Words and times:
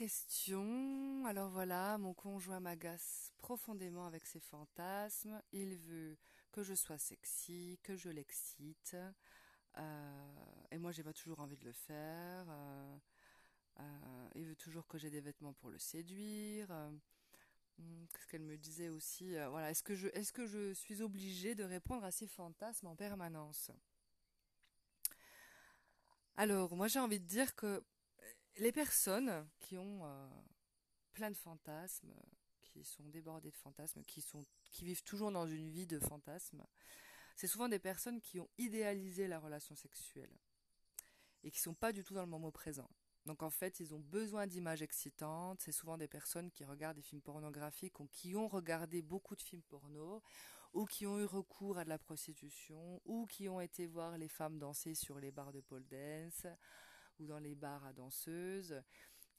question. 0.00 1.26
Alors 1.26 1.50
voilà, 1.50 1.98
mon 1.98 2.14
conjoint 2.14 2.58
m'agace 2.58 3.34
profondément 3.36 4.06
avec 4.06 4.24
ses 4.24 4.40
fantasmes. 4.40 5.42
Il 5.52 5.76
veut 5.76 6.16
que 6.52 6.62
je 6.62 6.72
sois 6.72 6.96
sexy, 6.96 7.78
que 7.82 7.96
je 7.96 8.08
l'excite. 8.08 8.96
Euh, 9.76 10.44
et 10.70 10.78
moi, 10.78 10.90
j'ai 10.90 11.02
pas 11.02 11.12
toujours 11.12 11.40
envie 11.40 11.58
de 11.58 11.66
le 11.66 11.72
faire. 11.72 12.46
Euh, 12.48 12.96
euh, 13.80 14.28
il 14.36 14.46
veut 14.46 14.56
toujours 14.56 14.86
que 14.86 14.96
j'ai 14.96 15.10
des 15.10 15.20
vêtements 15.20 15.52
pour 15.52 15.68
le 15.68 15.78
séduire. 15.78 16.70
Hmm, 17.76 18.06
qu'est-ce 18.10 18.26
qu'elle 18.26 18.40
me 18.40 18.56
disait 18.56 18.88
aussi 18.88 19.34
Voilà, 19.50 19.70
est-ce 19.70 19.82
que 19.82 19.92
est-ce 20.16 20.32
que 20.32 20.46
je 20.46 20.72
suis 20.72 21.02
obligée 21.02 21.54
de 21.54 21.64
répondre 21.64 22.04
à 22.04 22.10
ses 22.10 22.26
fantasmes 22.26 22.86
en 22.86 22.96
permanence? 22.96 23.70
Alors, 26.38 26.74
moi, 26.74 26.88
j'ai 26.88 27.00
envie 27.00 27.20
de 27.20 27.26
dire 27.26 27.54
que 27.54 27.84
les 28.60 28.72
personnes 28.72 29.48
qui 29.58 29.78
ont 29.78 30.02
plein 31.12 31.30
de 31.30 31.36
fantasmes, 31.36 32.14
qui 32.60 32.84
sont 32.84 33.08
débordées 33.08 33.50
de 33.50 33.56
fantasmes, 33.56 34.02
qui 34.04 34.20
sont, 34.20 34.44
qui 34.70 34.84
vivent 34.84 35.02
toujours 35.02 35.32
dans 35.32 35.46
une 35.46 35.70
vie 35.70 35.86
de 35.86 35.98
fantasmes, 35.98 36.64
c'est 37.36 37.46
souvent 37.46 37.68
des 37.68 37.78
personnes 37.78 38.20
qui 38.20 38.38
ont 38.38 38.50
idéalisé 38.58 39.26
la 39.26 39.38
relation 39.38 39.74
sexuelle 39.74 40.32
et 41.42 41.50
qui 41.50 41.58
sont 41.58 41.74
pas 41.74 41.92
du 41.92 42.04
tout 42.04 42.12
dans 42.12 42.20
le 42.20 42.28
moment 42.28 42.52
présent. 42.52 42.88
Donc 43.24 43.42
en 43.42 43.50
fait, 43.50 43.80
ils 43.80 43.94
ont 43.94 44.00
besoin 44.00 44.46
d'images 44.46 44.82
excitantes. 44.82 45.60
C'est 45.62 45.72
souvent 45.72 45.96
des 45.96 46.08
personnes 46.08 46.50
qui 46.50 46.64
regardent 46.64 46.96
des 46.96 47.02
films 47.02 47.22
pornographiques 47.22 47.98
ou 48.00 48.08
qui 48.08 48.36
ont 48.36 48.48
regardé 48.48 49.00
beaucoup 49.00 49.36
de 49.36 49.42
films 49.42 49.62
porno 49.62 50.22
ou 50.74 50.84
qui 50.84 51.06
ont 51.06 51.18
eu 51.18 51.24
recours 51.24 51.78
à 51.78 51.84
de 51.84 51.88
la 51.88 51.98
prostitution 51.98 53.00
ou 53.04 53.26
qui 53.26 53.48
ont 53.48 53.60
été 53.60 53.86
voir 53.86 54.18
les 54.18 54.28
femmes 54.28 54.58
danser 54.58 54.94
sur 54.94 55.18
les 55.18 55.30
bars 55.30 55.52
de 55.52 55.60
pole 55.60 55.86
dance 55.86 56.46
ou 57.20 57.26
dans 57.26 57.38
les 57.38 57.54
bars 57.54 57.84
à 57.84 57.92
danseuses. 57.92 58.82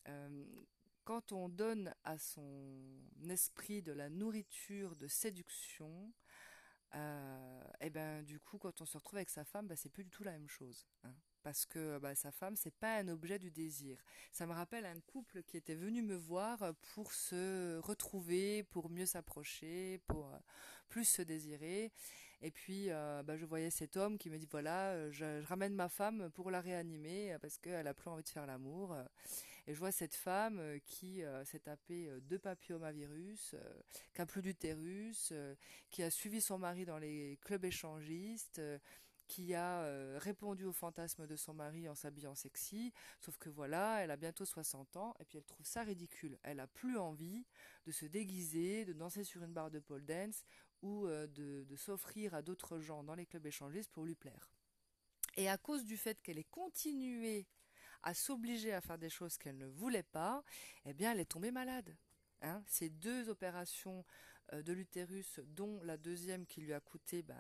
Euh, 0.07 0.45
quand 1.03 1.31
on 1.31 1.49
donne 1.49 1.93
à 2.03 2.17
son 2.17 2.79
esprit 3.29 3.81
de 3.81 3.91
la 3.91 4.09
nourriture 4.09 4.95
de 4.95 5.07
séduction, 5.07 6.13
euh, 6.95 7.63
et 7.79 7.89
ben 7.89 8.23
du 8.23 8.39
coup 8.39 8.57
quand 8.57 8.81
on 8.81 8.85
se 8.85 8.97
retrouve 8.97 9.17
avec 9.17 9.29
sa 9.29 9.43
femme, 9.43 9.67
bah, 9.67 9.75
c'est 9.75 9.89
plus 9.89 10.03
du 10.03 10.11
tout 10.11 10.23
la 10.23 10.33
même 10.33 10.47
chose. 10.47 10.85
Hein 11.03 11.13
parce 11.43 11.65
que 11.65 11.97
bah, 11.99 12.15
sa 12.15 12.31
femme 12.31 12.55
c'est 12.55 12.73
pas 12.73 12.97
un 12.97 13.07
objet 13.07 13.39
du 13.39 13.51
désir. 13.51 13.97
Ça 14.31 14.45
me 14.45 14.53
rappelle 14.53 14.85
un 14.85 14.99
couple 15.01 15.43
qui 15.43 15.57
était 15.57 15.75
venu 15.75 16.01
me 16.01 16.15
voir 16.15 16.73
pour 16.93 17.11
se 17.13 17.77
retrouver, 17.79 18.63
pour 18.63 18.89
mieux 18.89 19.05
s'approcher, 19.05 19.99
pour 20.07 20.33
euh, 20.33 20.37
plus 20.89 21.05
se 21.05 21.21
désirer. 21.21 21.91
Et 22.41 22.51
puis 22.51 22.87
euh, 22.89 23.23
bah, 23.23 23.37
je 23.37 23.45
voyais 23.45 23.69
cet 23.69 23.97
homme 23.97 24.17
qui 24.17 24.29
me 24.29 24.37
dit 24.37 24.47
voilà, 24.49 24.91
euh, 24.91 25.11
je, 25.11 25.43
ramène 25.45 25.75
ma 25.75 25.89
femme 25.89 26.29
pour 26.31 26.51
la 26.51 26.61
réanimer 26.61 27.37
parce 27.41 27.57
qu'elle 27.57 27.87
a 27.87 27.93
plus 27.93 28.09
envie 28.09 28.23
de 28.23 28.29
faire 28.29 28.45
l'amour. 28.45 28.95
Et 29.67 29.73
je 29.73 29.79
vois 29.79 29.91
cette 29.91 30.15
femme 30.15 30.59
qui 30.87 31.21
s'est 31.45 31.59
tapé 31.59 32.09
deux 32.23 32.39
papillomavirus, 32.39 33.55
qui 34.11 34.21
a 34.21 34.25
plus 34.25 34.41
d'utérus, 34.41 35.33
qui 35.91 36.01
a 36.01 36.09
suivi 36.09 36.41
son 36.41 36.57
mari 36.57 36.83
dans 36.83 36.97
les 36.97 37.37
clubs 37.43 37.63
échangistes 37.63 38.59
qui 39.31 39.55
a 39.55 39.83
euh, 39.83 40.19
répondu 40.21 40.65
au 40.65 40.73
fantasme 40.73 41.25
de 41.25 41.37
son 41.37 41.53
mari 41.53 41.87
en 41.87 41.95
s'habillant 41.95 42.35
sexy, 42.35 42.91
sauf 43.21 43.37
que 43.37 43.47
voilà, 43.47 44.03
elle 44.03 44.11
a 44.11 44.17
bientôt 44.17 44.43
60 44.43 44.97
ans 44.97 45.15
et 45.21 45.23
puis 45.23 45.37
elle 45.37 45.45
trouve 45.45 45.65
ça 45.65 45.83
ridicule. 45.83 46.37
Elle 46.43 46.59
a 46.59 46.67
plus 46.67 46.97
envie 46.97 47.45
de 47.85 47.93
se 47.93 48.05
déguiser, 48.05 48.83
de 48.83 48.91
danser 48.91 49.23
sur 49.23 49.41
une 49.41 49.53
barre 49.53 49.71
de 49.71 49.79
pole 49.79 50.05
dance 50.05 50.43
ou 50.81 51.07
euh, 51.07 51.27
de, 51.27 51.75
s'offrir 51.75 52.33
à 52.33 52.41
d'autres 52.41 52.79
gens 52.79 53.03
dans 53.03 53.15
les 53.15 53.25
clubs 53.25 53.45
échangistes 53.45 53.91
pour 53.91 54.05
lui 54.05 54.15
plaire. 54.15 54.51
Et 55.37 55.49
à 55.49 55.57
cause 55.57 55.85
du 55.85 55.97
fait 55.97 56.21
qu'elle 56.21 56.37
ait 56.37 56.43
continué 56.43 57.47
à 58.03 58.13
s'obliger 58.13 58.73
à 58.73 58.81
faire 58.81 58.97
des 58.97 59.09
choses 59.09 59.37
qu'elle 59.37 59.57
ne 59.57 59.67
voulait 59.67 60.03
pas, 60.03 60.43
eh 60.85 60.93
bien 60.93 61.11
elle 61.11 61.19
est 61.19 61.31
tombée 61.31 61.51
malade. 61.51 61.95
Hein, 62.41 62.63
ces 62.65 62.89
deux 62.89 63.29
opérations 63.29 64.03
euh, 64.53 64.63
de 64.63 64.73
l'utérus, 64.73 65.39
dont 65.45 65.79
la 65.83 65.97
deuxième 65.97 66.45
qui 66.47 66.61
lui 66.61 66.73
a 66.73 66.79
coûté 66.79 67.21
ben, 67.21 67.37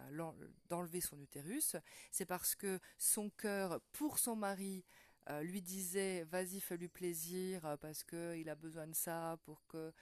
d'enlever 0.69 1.01
son 1.01 1.19
utérus, 1.19 1.75
c'est 2.11 2.25
parce 2.25 2.55
que 2.55 2.79
son 2.99 3.29
cœur, 3.31 3.81
pour 3.91 4.19
son 4.19 4.35
mari, 4.35 4.85
euh, 5.29 5.41
lui 5.43 5.61
disait 5.61 6.23
vas-y 6.23 6.59
fais-lui 6.59 6.87
plaisir 6.87 7.77
parce 7.79 8.03
que 8.03 8.35
il 8.37 8.49
a 8.49 8.55
besoin 8.55 8.87
de 8.87 8.95
ça 8.95 9.37
pour 9.43 9.65
que 9.67 9.93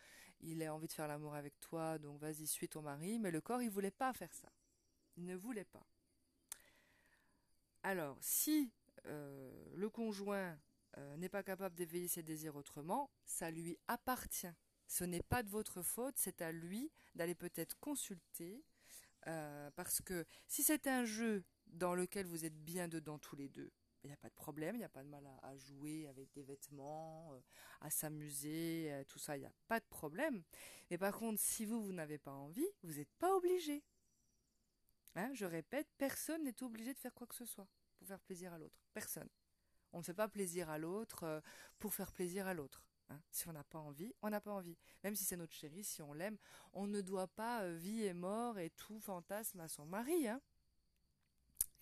il 0.41 0.61
ait 0.61 0.69
envie 0.69 0.87
de 0.87 0.93
faire 0.93 1.07
l'amour 1.07 1.35
avec 1.35 1.59
toi 1.59 1.97
donc 1.97 2.19
vas-y 2.19 2.47
suis 2.47 2.69
ton 2.69 2.81
mari. 2.81 3.19
Mais 3.19 3.31
le 3.31 3.41
corps 3.41 3.61
il 3.61 3.69
voulait 3.69 3.91
pas 3.91 4.13
faire 4.13 4.33
ça. 4.33 4.49
Il 5.17 5.25
ne 5.25 5.35
voulait 5.35 5.65
pas. 5.65 5.85
Alors 7.83 8.17
si 8.21 8.71
le 9.05 9.89
conjoint 9.89 10.57
n'est 11.17 11.29
pas 11.29 11.43
capable 11.43 11.75
d'éveiller 11.75 12.07
ses 12.07 12.23
désirs 12.23 12.55
autrement 12.55 13.09
ça 13.25 13.51
lui 13.51 13.77
appartient. 13.87 14.53
Ce 14.89 15.03
n'est 15.03 15.21
pas 15.21 15.43
de 15.43 15.49
votre 15.49 15.83
faute, 15.83 16.15
c'est 16.17 16.41
à 16.41 16.51
lui 16.51 16.91
d'aller 17.13 17.35
peut-être 17.35 17.77
consulter, 17.79 18.65
euh, 19.27 19.69
parce 19.75 20.01
que 20.01 20.25
si 20.47 20.63
c'est 20.63 20.87
un 20.87 21.05
jeu 21.05 21.43
dans 21.67 21.93
lequel 21.93 22.25
vous 22.25 22.43
êtes 22.43 22.57
bien 22.57 22.87
dedans 22.87 23.19
tous 23.19 23.35
les 23.35 23.49
deux, 23.49 23.71
n'y 24.07 24.13
a 24.13 24.17
pas 24.17 24.29
de 24.29 24.33
problème, 24.33 24.75
il 24.75 24.79
n'y 24.79 24.85
a 24.85 24.89
pas 24.89 25.03
de 25.03 25.09
mal 25.09 25.27
à, 25.41 25.57
jouer 25.57 26.07
avec 26.07 26.31
des 26.33 26.43
vêtements, 26.43 27.33
euh, 27.33 27.39
à 27.81 27.89
s'amuser, 27.89 28.91
euh, 28.91 29.03
tout 29.03 29.19
ça, 29.19 29.37
il 29.37 29.41
n'y 29.41 29.45
a 29.45 29.53
pas 29.67 29.79
de 29.79 29.85
problème. 29.85 30.43
Mais 30.89 30.97
par 30.97 31.17
contre, 31.17 31.39
si 31.39 31.65
vous, 31.65 31.81
vous 31.81 31.93
n'avez 31.93 32.17
pas 32.17 32.33
envie, 32.33 32.67
vous 32.83 32.93
n'êtes 32.93 33.13
pas 33.19 33.35
obligé. 33.35 33.83
Hein, 35.15 35.31
je 35.33 35.45
répète, 35.45 35.87
personne 35.97 36.43
n'est 36.43 36.63
obligé 36.63 36.93
de 36.93 36.99
faire 36.99 37.13
quoi 37.13 37.27
que 37.27 37.35
ce 37.35 37.45
soit 37.45 37.67
pour 37.97 38.07
faire 38.07 38.21
plaisir 38.21 38.53
à 38.53 38.57
l'autre. 38.57 38.79
Personne. 38.93 39.29
On 39.91 39.99
ne 39.99 40.03
fait 40.03 40.13
pas 40.13 40.29
plaisir 40.29 40.69
à 40.69 40.77
l'autre 40.77 41.41
pour 41.79 41.93
faire 41.93 42.11
plaisir 42.13 42.47
à 42.47 42.53
l'autre. 42.53 42.83
Hein. 43.09 43.19
Si 43.31 43.47
on 43.47 43.53
n'a 43.53 43.63
pas 43.63 43.79
envie, 43.79 44.13
on 44.21 44.29
n'a 44.29 44.41
pas 44.41 44.51
envie. 44.51 44.77
Même 45.03 45.15
si 45.15 45.23
c'est 45.23 45.37
notre 45.37 45.53
chéri, 45.53 45.83
si 45.83 46.01
on 46.01 46.13
l'aime, 46.13 46.37
on 46.73 46.87
ne 46.87 47.01
doit 47.01 47.27
pas 47.27 47.63
euh, 47.63 47.75
vie 47.75 48.03
et 48.03 48.13
mort 48.13 48.59
et 48.59 48.69
tout 48.71 48.99
fantasme 48.99 49.59
à 49.59 49.67
son 49.67 49.85
mari. 49.85 50.27
Hein. 50.27 50.41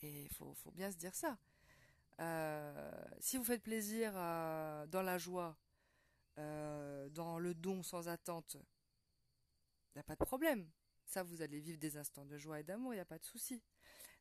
Et 0.02 0.24
il 0.24 0.30
faut, 0.30 0.56
bien 0.74 0.92
se 0.92 0.98
dire 0.98 1.16
ça. 1.16 1.38
Euh, 2.20 2.92
si 3.20 3.38
vous 3.38 3.44
faites 3.44 3.64
plaisir 3.64 4.14
dans 4.14 5.04
la 5.04 5.18
joie, 5.18 5.58
euh, 6.38 7.10
dans 7.10 7.40
le 7.40 7.54
don 7.54 7.84
sans 7.84 8.08
attente, 8.08 8.56
il 8.56 9.98
n'y 9.98 10.00
a 10.00 10.04
pas 10.04 10.16
de 10.16 10.26
problème. 10.26 10.70
Ça, 11.06 11.24
vous 11.24 11.42
allez 11.42 11.60
vivre 11.60 11.80
des 11.80 11.98
instants 11.98 12.26
de 12.26 12.38
joie 12.38 12.60
et 12.60 12.64
d'amour, 12.64 12.94
il 12.94 12.98
n'y 12.98 13.02
a 13.02 13.06
pas 13.06 13.20
de 13.20 13.26
souci. 13.26 13.64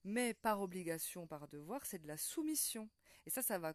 Mais 0.04 0.34
par 0.34 0.60
obligation, 0.60 1.26
par 1.26 1.48
devoir, 1.48 1.84
c'est 1.84 1.98
de 1.98 2.06
la 2.06 2.16
soumission. 2.16 2.88
Et 3.26 3.30
ça, 3.30 3.42
ça 3.42 3.58
va 3.58 3.74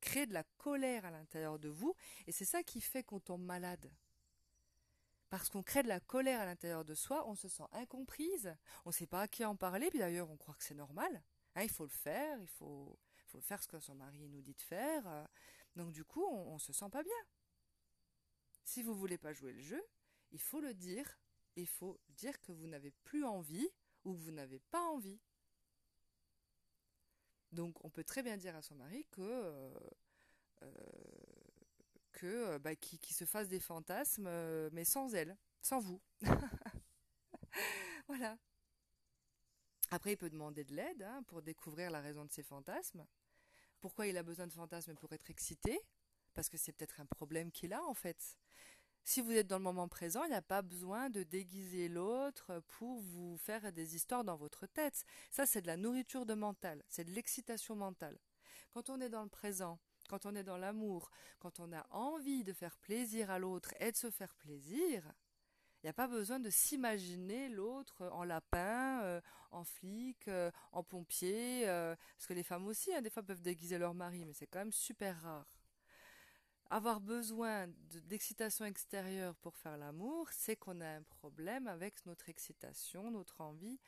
créer 0.00 0.26
de 0.26 0.32
la 0.32 0.44
colère 0.58 1.04
à 1.04 1.10
l'intérieur 1.10 1.58
de 1.58 1.68
vous, 1.68 1.94
et 2.26 2.32
c'est 2.32 2.44
ça 2.44 2.62
qui 2.62 2.80
fait 2.80 3.02
qu'on 3.02 3.20
tombe 3.20 3.42
malade. 3.42 3.90
Parce 5.30 5.48
qu'on 5.48 5.62
crée 5.62 5.82
de 5.82 5.88
la 5.88 6.00
colère 6.00 6.40
à 6.40 6.44
l'intérieur 6.44 6.84
de 6.84 6.94
soi, 6.94 7.26
on 7.26 7.34
se 7.34 7.48
sent 7.48 7.62
incomprise, 7.72 8.54
on 8.84 8.90
ne 8.90 8.94
sait 8.94 9.06
pas 9.06 9.22
à 9.22 9.28
qui 9.28 9.44
en 9.44 9.56
parler, 9.56 9.88
puis 9.90 9.98
d'ailleurs 9.98 10.30
on 10.30 10.36
croit 10.36 10.54
que 10.54 10.64
c'est 10.64 10.74
normal. 10.74 11.22
Hein, 11.54 11.62
il 11.62 11.70
faut 11.70 11.84
le 11.84 11.90
faire, 11.90 12.38
il 12.40 12.48
faut, 12.48 12.98
faut 13.32 13.40
faire 13.40 13.62
ce 13.62 13.68
que 13.68 13.80
son 13.80 13.94
mari 13.94 14.28
nous 14.28 14.42
dit 14.42 14.54
de 14.54 14.62
faire. 14.62 15.06
Euh. 15.06 15.24
Donc 15.76 15.92
du 15.92 16.04
coup, 16.04 16.24
on, 16.24 16.54
ne 16.54 16.58
se 16.58 16.72
sent 16.72 16.90
pas 16.90 17.02
bien. 17.02 17.12
Si 18.64 18.82
vous 18.82 18.94
voulez 18.94 19.18
pas 19.18 19.32
jouer 19.32 19.52
le 19.52 19.60
jeu, 19.60 19.82
il 20.30 20.40
faut 20.40 20.60
le 20.60 20.74
dire. 20.74 21.18
Il 21.56 21.66
faut 21.66 21.98
dire 22.10 22.40
que 22.40 22.52
vous 22.52 22.66
n'avez 22.66 22.90
plus 22.90 23.24
envie 23.24 23.68
ou 24.04 24.14
que 24.14 24.20
vous 24.20 24.30
n'avez 24.30 24.58
pas 24.58 24.82
envie. 24.82 25.20
Donc 27.52 27.84
on 27.84 27.90
peut 27.90 28.04
très 28.04 28.22
bien 28.22 28.36
dire 28.36 28.56
à 28.56 28.62
son 28.62 28.74
mari 28.74 29.06
que 29.10 29.20
euh, 29.20 29.74
euh, 30.62 30.68
euh, 32.24 32.58
bah, 32.58 32.76
qu'il 32.76 33.14
se 33.14 33.24
fasse 33.24 33.48
des 33.48 33.58
fantasmes, 33.58 34.30
mais 34.70 34.84
sans 34.84 35.12
elle, 35.14 35.36
sans 35.60 35.80
vous. 35.80 36.00
voilà. 38.06 38.38
Après, 39.90 40.12
il 40.12 40.16
peut 40.16 40.30
demander 40.30 40.64
de 40.64 40.74
l'aide 40.74 41.02
hein, 41.02 41.22
pour 41.24 41.42
découvrir 41.42 41.90
la 41.90 42.00
raison 42.00 42.24
de 42.24 42.30
ses 42.30 42.42
fantasmes. 42.42 43.04
Pourquoi 43.82 44.06
il 44.06 44.16
a 44.16 44.22
besoin 44.22 44.46
de 44.46 44.52
fantasmes 44.52 44.94
pour 44.94 45.12
être 45.12 45.28
excité? 45.28 45.78
Parce 46.34 46.48
que 46.48 46.56
c'est 46.56 46.72
peut-être 46.72 47.00
un 47.00 47.06
problème 47.06 47.50
qu'il 47.50 47.72
a 47.72 47.82
en 47.82 47.94
fait. 47.94 48.38
Si 49.02 49.20
vous 49.20 49.32
êtes 49.32 49.48
dans 49.48 49.58
le 49.58 49.64
moment 49.64 49.88
présent, 49.88 50.22
il 50.22 50.30
n'y 50.30 50.36
a 50.36 50.40
pas 50.40 50.62
besoin 50.62 51.10
de 51.10 51.24
déguiser 51.24 51.88
l'autre 51.88 52.62
pour 52.68 53.00
vous 53.00 53.36
faire 53.38 53.72
des 53.72 53.96
histoires 53.96 54.22
dans 54.22 54.36
votre 54.36 54.66
tête. 54.68 55.04
Ça, 55.32 55.46
c'est 55.46 55.62
de 55.62 55.66
la 55.66 55.76
nourriture 55.76 56.24
de 56.24 56.34
mental, 56.34 56.84
c'est 56.88 57.02
de 57.02 57.10
l'excitation 57.10 57.74
mentale. 57.74 58.16
Quand 58.70 58.88
on 58.88 59.00
est 59.00 59.08
dans 59.08 59.24
le 59.24 59.28
présent, 59.28 59.80
quand 60.08 60.26
on 60.26 60.36
est 60.36 60.44
dans 60.44 60.58
l'amour, 60.58 61.10
quand 61.40 61.58
on 61.58 61.72
a 61.72 61.84
envie 61.90 62.44
de 62.44 62.52
faire 62.52 62.78
plaisir 62.78 63.32
à 63.32 63.40
l'autre 63.40 63.74
et 63.80 63.90
de 63.90 63.96
se 63.96 64.10
faire 64.10 64.36
plaisir, 64.36 65.12
il 65.82 65.86
n'y 65.86 65.90
a 65.90 65.94
pas 65.94 66.08
besoin 66.08 66.38
de 66.38 66.48
s'imaginer 66.48 67.48
l'autre 67.48 68.08
en 68.12 68.24
lapin, 68.24 69.02
euh, 69.02 69.20
en 69.50 69.64
flic, 69.64 70.28
euh, 70.28 70.50
en 70.70 70.82
pompier, 70.84 71.68
euh, 71.68 71.96
parce 72.16 72.26
que 72.26 72.34
les 72.34 72.44
femmes 72.44 72.66
aussi, 72.66 72.94
hein, 72.94 73.02
des 73.02 73.10
fois, 73.10 73.22
peuvent 73.22 73.42
déguiser 73.42 73.78
leur 73.78 73.94
mari, 73.94 74.24
mais 74.24 74.32
c'est 74.32 74.46
quand 74.46 74.60
même 74.60 74.72
super 74.72 75.20
rare 75.22 75.46
avoir 76.72 77.02
besoin 77.02 77.66
d'excitation 78.06 78.64
extérieure 78.64 79.36
pour 79.36 79.58
faire 79.58 79.76
l'amour, 79.76 80.30
c'est 80.32 80.56
qu'on 80.56 80.80
a 80.80 80.86
un 80.86 81.02
problème 81.02 81.66
avec 81.66 82.06
notre 82.06 82.30
excitation, 82.30 83.10
notre 83.10 83.42
envie, 83.42 83.78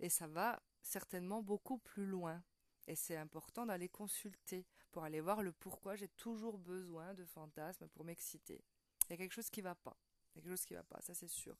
et 0.00 0.08
ça 0.08 0.26
va 0.26 0.60
certainement 0.82 1.42
beaucoup 1.42 1.78
plus 1.78 2.06
loin. 2.06 2.42
Et 2.88 2.96
c'est 2.96 3.16
important 3.16 3.66
d'aller 3.66 3.88
consulter 3.88 4.66
pour 4.90 5.04
aller 5.04 5.20
voir 5.20 5.44
le 5.44 5.52
pourquoi 5.52 5.94
j'ai 5.94 6.08
toujours 6.08 6.58
besoin 6.58 7.14
de 7.14 7.24
fantasmes 7.24 7.86
pour 7.86 8.04
m'exciter. 8.04 8.64
Il 9.06 9.10
y 9.10 9.14
a 9.14 9.16
quelque 9.16 9.32
chose 9.32 9.50
qui 9.50 9.60
va 9.60 9.76
pas. 9.76 9.96
Il 10.34 10.38
y 10.38 10.40
a 10.40 10.42
quelque 10.42 10.50
chose 10.50 10.66
qui 10.66 10.74
va 10.74 10.82
pas, 10.82 11.00
ça 11.00 11.14
c'est 11.14 11.28
sûr. 11.28 11.56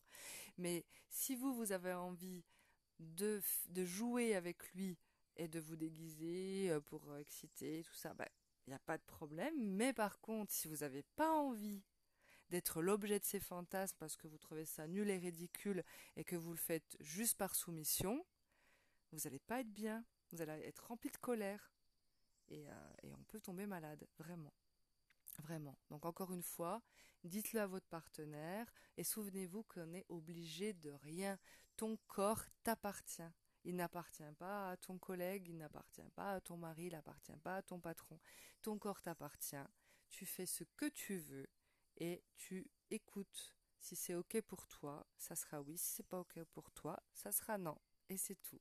Mais 0.59 0.85
si 1.09 1.37
vous, 1.37 1.55
vous 1.55 1.73
avez 1.73 1.93
envie 1.93 2.45
de, 2.99 3.41
jouer 3.85 4.35
avec 4.35 4.73
lui 4.73 4.99
et 5.37 5.49
de 5.49 5.61
vous 5.61 5.77
déguiser 5.77 6.71
euh, 6.71 6.81
pour 6.81 7.11
euh, 7.11 7.19
exciter, 7.19 7.83
tout 7.85 7.95
ça, 7.95 8.15
ben, 8.15 8.27
il 8.67 8.71
n'y 8.71 8.75
a 8.75 8.81
pas 8.81 8.99
de 8.99 9.03
problème. 9.03 9.55
Mais 9.57 9.93
par 9.93 10.21
contre, 10.21 10.53
si 10.53 10.69
vous 10.69 10.79
n'avez 10.79 11.03
pas 11.17 11.31
envie 11.31 11.83
d'être 12.51 12.83
l'objet 12.83 13.19
de 13.19 13.25
ces 13.25 13.41
fantasmes 13.41 13.97
parce 13.99 14.17
que 14.17 14.27
vous 14.27 14.39
trouvez 14.39 14.65
ça 14.65 14.87
nul 14.87 15.11
et 15.11 15.19
ridicule 15.19 15.83
et 16.17 16.25
que 16.25 16.37
vous 16.37 16.53
le 16.53 16.59
faites 16.59 16.97
juste 17.01 17.37
par 17.37 17.55
soumission, 17.55 18.25
vous 19.13 19.21
n'allez 19.25 19.39
pas 19.39 19.61
être 19.61 19.73
bien. 19.73 20.05
Vous 20.31 20.41
allez 20.41 20.53
être 20.65 20.87
rempli 20.87 21.11
de 21.11 21.17
colère. 21.17 21.73
Et, 22.49 22.69
euh, 22.69 22.93
et 23.03 23.15
on 23.15 23.23
peut 23.25 23.41
tomber 23.41 23.67
malade, 23.67 24.07
vraiment. 24.19 24.53
Donc 25.91 26.05
encore 26.05 26.33
une 26.33 26.43
fois, 26.43 26.83
dites-le 27.25 27.61
à 27.61 27.67
votre 27.67 27.87
partenaire 27.87 28.73
et 28.97 29.05
souvenez-vous 29.05 29.63
qu'on 29.65 29.93
est 29.95 30.07
obligé 30.09 30.73
de 30.73 30.91
rien. 30.91 31.39
Ton 31.77 31.99
corps 32.07 32.45
t'appartient. 32.63 33.23
Il 33.65 33.77
n'appartient 33.77 34.23
pas 34.39 34.71
à 34.71 34.77
ton 34.77 34.99
collègue, 34.99 35.49
il 35.49 35.57
n'appartient 35.57 36.09
pas 36.15 36.35
à 36.35 36.41
ton 36.41 36.57
mari, 36.57 36.87
il 36.87 36.93
n'appartient 36.93 37.37
pas 37.43 37.57
à 37.57 37.63
ton 37.63 37.81
patron. 37.81 38.21
Ton 38.63 38.79
corps 38.79 39.01
t'appartient. 39.01 39.57
Tu 40.11 40.27
fais 40.27 40.47
ce 40.47 40.65
que 40.77 40.87
tu 40.87 41.19
veux 41.19 41.49
et 41.97 42.23
tu 42.37 42.71
écoutes. 42.91 43.55
Si 43.81 43.97
c'est 43.97 44.15
ok 44.15 44.41
pour 44.43 44.67
toi, 44.67 45.07
ça 45.17 45.35
sera 45.35 45.61
oui. 45.61 45.79
Si 45.79 45.97
c'est 45.97 46.07
pas 46.07 46.21
ok 46.21 46.43
pour 46.53 46.71
toi, 46.73 47.03
ça 47.13 47.33
sera 47.33 47.59
non. 47.59 47.79
Et 48.09 48.17
c'est 48.17 48.41
tout. 48.43 48.61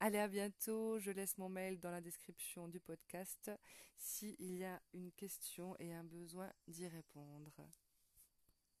Allez, 0.00 0.18
à 0.18 0.26
bientôt. 0.28 0.98
Je 0.98 1.10
laisse 1.12 1.38
mon 1.38 1.48
mail 1.48 1.78
dans 1.78 1.90
la 1.92 2.00
description 2.00 2.66
du 2.68 2.80
podcast 2.80 3.50
s'il 3.96 4.34
y 4.56 4.64
a 4.64 4.80
une 4.92 5.12
question 5.12 5.76
et 5.78 5.92
un 5.94 6.04
besoin 6.04 6.50
d'y 6.66 6.88
répondre. 6.88 7.68